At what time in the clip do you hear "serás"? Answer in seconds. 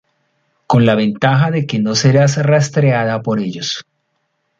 1.93-2.41